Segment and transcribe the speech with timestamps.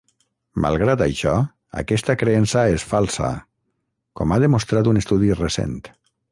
[0.63, 1.33] Malgrat això,
[1.81, 3.31] aquesta creença es falsa,
[4.21, 5.81] com ha demostrat un estudi recent.